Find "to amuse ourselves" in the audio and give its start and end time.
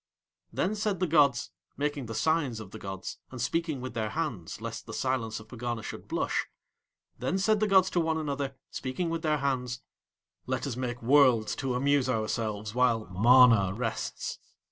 11.57-12.73